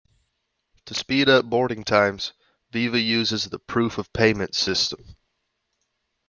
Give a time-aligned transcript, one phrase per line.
[0.85, 2.33] To speed up boarding times,
[2.71, 5.15] Viva uses the "proof of payment" system.